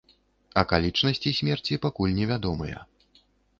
Акалічнасці 0.61 1.35
смерці 1.41 1.79
пакуль 1.85 2.17
невядомыя. 2.23 2.79